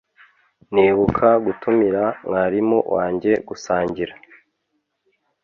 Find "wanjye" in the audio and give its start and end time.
2.95-3.31